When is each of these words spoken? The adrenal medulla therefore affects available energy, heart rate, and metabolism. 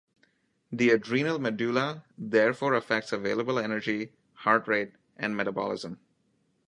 The 0.71 0.89
adrenal 0.89 1.37
medulla 1.37 2.03
therefore 2.17 2.73
affects 2.73 3.13
available 3.13 3.59
energy, 3.59 4.13
heart 4.33 4.67
rate, 4.67 4.93
and 5.15 5.37
metabolism. 5.37 5.99